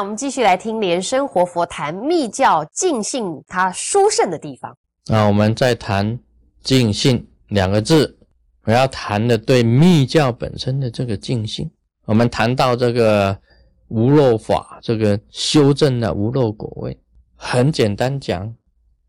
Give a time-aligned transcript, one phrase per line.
[0.00, 4.74] 我们继续来听莲生活佛谈密教净信它殊胜的地方。
[5.06, 6.18] 那我们再谈
[6.62, 8.18] 净信两个字，
[8.64, 11.70] 我要谈的对密教本身的这个净信。
[12.06, 13.38] 我们谈到这个
[13.88, 16.98] 无漏法，这个修正的无漏果位，
[17.36, 18.54] 很简单讲，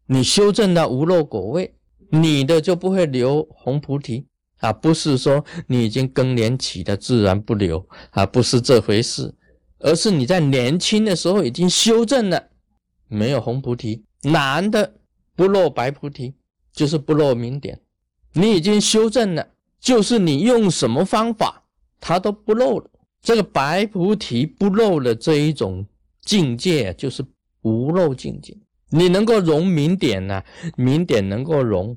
[0.07, 1.73] 你修正的无漏果位，
[2.09, 4.27] 你的就不会留红菩提
[4.59, 9.33] 啊，不是说你已经更年期的自然不留啊，不是这回事。
[9.83, 12.49] 而是你在年轻的时候已经修正了，
[13.07, 14.93] 没有红菩提，男的
[15.35, 16.33] 不落白菩提，
[16.71, 17.79] 就是不落明点。
[18.33, 19.47] 你已经修正了，
[19.79, 21.63] 就是你用什么方法，
[21.99, 22.89] 它都不漏了。
[23.21, 25.85] 这个白菩提不漏的这一种
[26.21, 27.23] 境界，就是
[27.61, 28.55] 无漏境界。
[28.89, 30.43] 你能够融明点呢？
[30.75, 31.95] 明点能够融，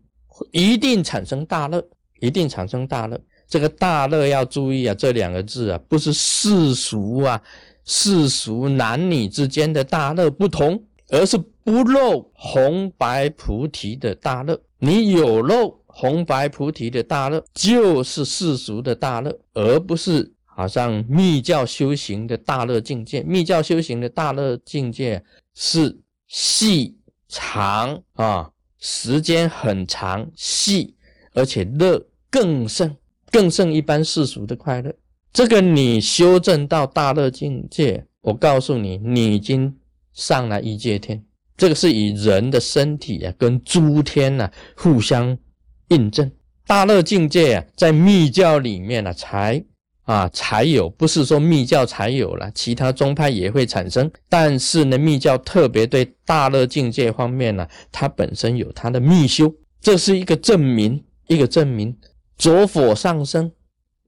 [0.53, 1.83] 一定产生大乐，
[2.21, 3.21] 一定产生大乐。
[3.47, 7.41] 这个大乐要注意啊，这两个字啊，不是世俗啊。
[7.85, 14.59] 世俗男女之间的大乐不同，而是不漏红白菩提的大乐。
[14.79, 23.23] 你有漏红白菩提的大乐，就是世俗的大乐，而不是好像密教修行的大乐境界。
[23.23, 25.23] 密教修行的大乐境界
[25.55, 26.97] 是细
[27.29, 30.95] 长啊，时间很长，细
[31.33, 32.97] 而且乐更胜，
[33.31, 34.93] 更胜一般世俗的快乐。
[35.35, 39.75] 这个你修正到大乐境界，我告诉你，你已经
[40.13, 41.21] 上了一界天。
[41.57, 45.37] 这个是以人的身体啊，跟诸天呐互相
[45.89, 46.31] 印证。
[46.69, 49.61] 大乐境界啊，在密教里面呢，才
[50.05, 54.09] 啊才有，不是说密教才有了，其他宗派也会产生。
[54.29, 61.97] 但是呢，密教特别对大乐境界方面呢，它本身有它的密修，这是一个证明，一个证明。
[62.39, 63.51] 着火上升，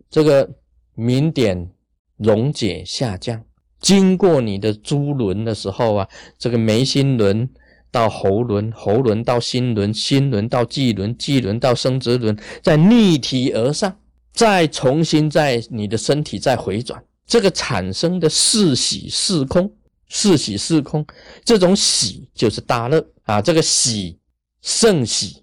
[0.09, 0.49] 这个。
[0.97, 1.71] 明点
[2.17, 3.45] 溶解下降，
[3.81, 7.49] 经过你的珠轮的时候啊，这个眉心轮
[7.91, 13.97] 到喉轮，喉轮到心轮，心轮到际轮，际轮到生殖轮，再逆体而上，
[14.33, 19.71] 再重新在你的身体再回转，这个产生的是喜是空，
[20.09, 21.07] 是喜是空，
[21.45, 23.07] 这种喜就是大乐。
[23.25, 24.17] 啊，这个喜
[24.63, 25.43] 胜喜、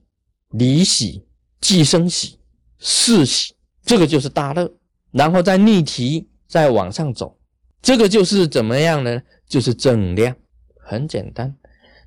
[0.51, 1.22] 离喜、
[1.59, 2.39] 寄生喜、
[2.79, 3.53] 是喜，
[3.85, 4.72] 这个就是大乐。
[5.13, 7.38] 然后再逆提，再往上走，
[7.81, 9.22] 这个就是怎么样呢？
[9.47, 10.35] 就是正量，
[10.79, 11.56] 很简单。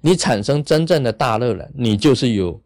[0.01, 2.61] 你产生真正的大乐了，你就是有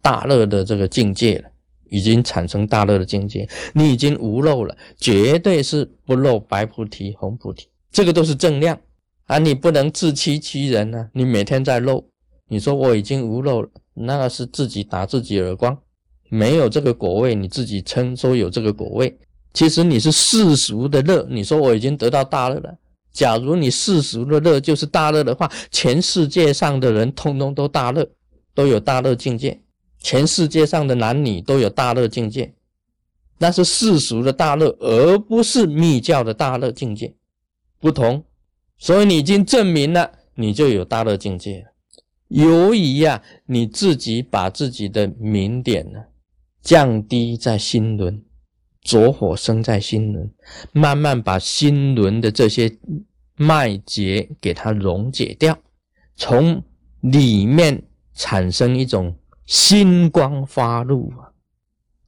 [0.00, 1.50] 大乐的这个境界了，
[1.88, 8.78] 已经产生大乐的境界，你已经无漏了，绝对是不漏白菩提、红菩提，这个都是正量
[9.26, 9.38] 啊！
[9.38, 12.04] 你不能自欺欺人呢，你每天在漏，
[12.48, 15.76] 你说我已经无漏了，那是自己打自己耳光，
[16.28, 19.18] 没有这个果位，你自己称说有这个果位。
[19.52, 22.78] 其实你是世俗的乐，你说我已经得到大乐了。
[23.12, 28.08] 假如你世俗的乐就是大乐的话，全世界上的人通通都大乐，
[28.54, 29.60] 都有大乐境界。
[29.98, 32.54] 全世界上的男女都有大乐境界，
[33.38, 37.14] 那是世俗的大乐，而不是密教的大乐境界，
[37.78, 38.24] 不同。
[38.78, 41.72] 所以你已经证明了，你就有大乐境界了。
[42.28, 45.98] 由于呀，你自己把自己的明点呢
[46.62, 48.22] 降低在心轮。
[48.82, 50.30] 着火生在心轮，
[50.72, 52.78] 慢慢把心轮的这些
[53.36, 55.58] 脉结给它溶解掉，
[56.16, 56.62] 从
[57.00, 57.82] 里面
[58.14, 61.32] 产生一种心光发露啊，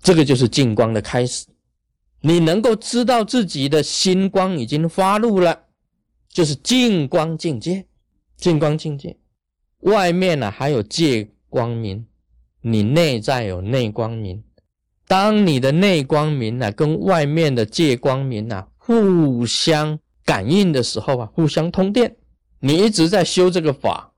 [0.00, 1.46] 这个就是净光的开始。
[2.20, 5.64] 你能够知道自己的心光已经发露了，
[6.28, 7.86] 就是净光境界。
[8.36, 9.16] 净光境界，
[9.80, 12.04] 外面呢还有借光明，
[12.60, 14.42] 你内在有内光明。
[15.12, 22.16] 当你的内光明啊跟外面的界光明啊互相感应的时候啊，互相通电，
[22.60, 24.14] 你一直在修这个法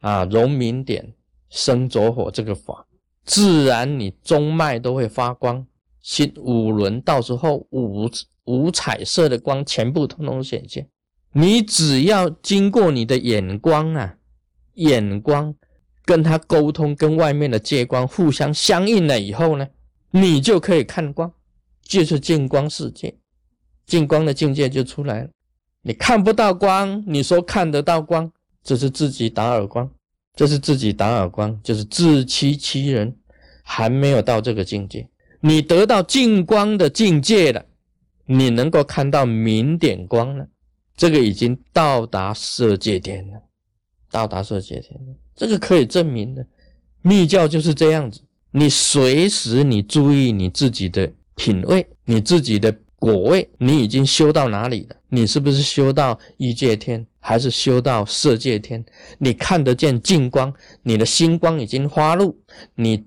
[0.00, 1.14] 啊，融明点
[1.48, 2.86] 生着火这个法，
[3.24, 5.66] 自然你中脉都会发光，
[6.02, 8.06] 心五轮到时候五
[8.44, 10.86] 五彩色的光全部通通显现。
[11.32, 14.16] 你只要经过你的眼光啊，
[14.74, 15.54] 眼光
[16.04, 19.66] 跟他沟通，跟外面的界光互相相应了以后呢？
[20.10, 21.32] 你就可以看光，
[21.82, 23.14] 就是净光世界，
[23.86, 25.30] 净光的境界就出来了。
[25.82, 28.30] 你看不到光，你说看得到光，
[28.62, 29.90] 这是自己打耳光，
[30.34, 33.16] 这是自己打耳光，就是自欺欺人，
[33.62, 35.08] 还没有到这个境界。
[35.40, 37.64] 你得到净光的境界了，
[38.26, 40.46] 你能够看到明点光了，
[40.96, 43.40] 这个已经到达色界天了，
[44.10, 46.46] 到达色界天了，这个可以证明的。
[47.00, 48.20] 密教就是这样子。
[48.52, 54.96] 你随时你注意你自己的品位，你自己的果位，你已经修到哪里了？
[55.08, 57.06] 你是不是修到一界天？
[57.20, 58.84] 还是修到色界天？
[59.18, 60.52] 你看得见净光，
[60.82, 62.36] 你的心光已经发露，
[62.74, 63.04] 你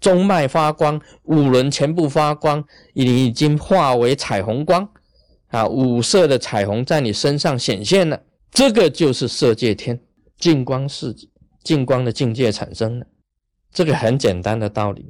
[0.00, 4.86] 中脉发光，五轮全部发光，你已经化为彩虹光
[5.48, 5.66] 啊！
[5.66, 8.20] 五色的彩虹在你身上显现了，
[8.50, 9.98] 这个就是色界天
[10.36, 11.14] 净光世
[11.62, 13.06] 净光的境界产生了。
[13.74, 15.04] 这个很简单的道理。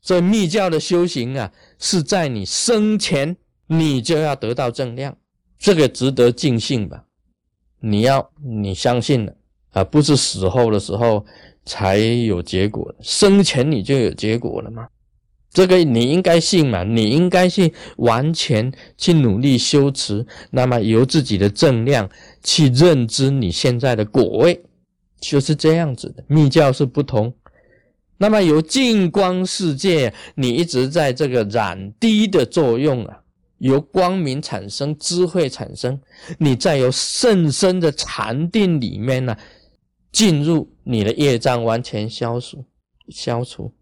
[0.00, 3.36] 这密教的修行啊，是在你生前
[3.66, 5.14] 你就要得到正量，
[5.58, 7.04] 这个值得尽信吧？
[7.80, 9.34] 你要你相信了
[9.72, 11.26] 啊，不是死后的时候
[11.66, 14.88] 才有结果，生前你就有结果了吗？
[15.50, 22.08] 这个你应该信嘛，你应该信，完全去努力修持，那么由自己的正量
[22.42, 24.62] 去认知你现在的果位，
[25.20, 26.22] 就是这样子的。
[26.28, 27.34] 密教是不同，
[28.18, 33.20] 那么由净光世界，你一直在这个染滴的作用啊。
[33.58, 36.00] 由光明产生，智慧产生，
[36.38, 39.36] 你再由甚深的禅定里面呢，
[40.12, 42.64] 进入你的业障完全消除，
[43.08, 43.72] 消除，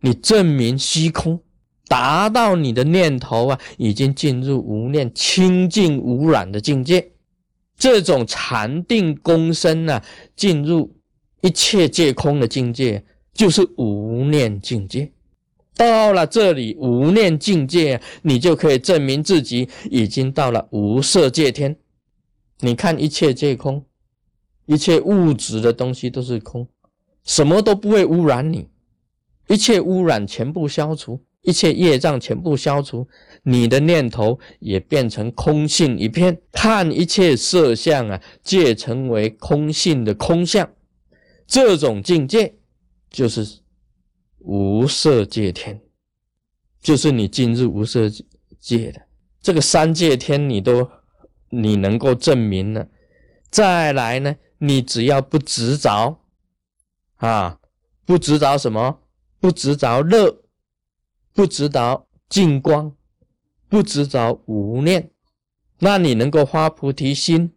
[0.00, 1.40] 你证明虚空，
[1.88, 7.12] 达到你的念头啊，已经进入无念清净无染的境界，
[7.78, 10.02] 这种禅定功身呢，
[10.36, 10.94] 进入
[11.40, 13.02] 一切皆空的境界，
[13.34, 15.10] 就是无念境界。
[15.74, 21.76] 到了这里无念境界，你就可以证明自己已经到了无色界天。
[22.60, 23.84] 你看一切皆空，
[24.66, 26.68] 一切物质的东西都是空，
[27.24, 28.68] 什么都不会污染你，
[29.48, 33.08] 一切污染全部消除，一切业障全部消除，
[33.42, 40.70] 你的念头也变成空性一片，看一切色相啊，皆成为空性的空相。
[41.46, 42.54] 这种境界
[43.12, 43.60] 就是。
[44.44, 45.80] 无色界天，
[46.80, 48.10] 就是你进入无色
[48.58, 49.00] 界的。
[49.40, 50.90] 这个三界天，你都
[51.50, 52.88] 你能够证明了。
[53.50, 56.18] 再来呢，你只要不执着。
[57.18, 57.60] 啊，
[58.04, 58.98] 不执着什么？
[59.38, 60.42] 不执着乐，
[61.32, 62.96] 不执着净光，
[63.68, 65.12] 不执着无念，
[65.78, 67.52] 那你能够发菩提心。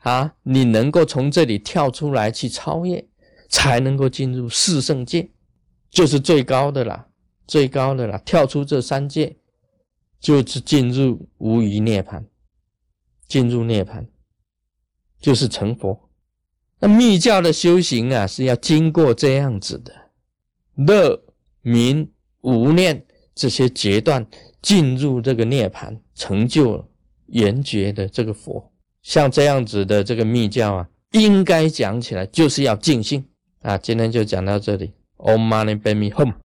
[0.00, 3.06] 啊，你能够从这里跳出来去超越，
[3.54, 5.30] 才能够进入四圣界。
[5.88, 7.06] 就是最高的了，
[7.46, 9.36] 最高的了，跳出这三界，
[10.18, 12.26] 就是进入无余涅盘，
[13.28, 14.04] 进入涅盘，
[15.20, 16.10] 就是成佛。
[16.80, 19.92] 那密教的修行啊，是要经过这样子的
[20.74, 21.22] 乐、
[21.62, 22.10] 明、
[22.40, 24.26] 无念这些阶段，
[24.60, 26.84] 进入这个涅槃，成就
[27.26, 28.72] 圆觉的这个佛。
[29.02, 33.24] 像这样子的这个密教啊，应该讲起来就是要尽兴
[33.64, 33.76] 啊。
[33.76, 34.92] 今天就讲到这里。
[35.16, 36.43] Om Mani Padme Hum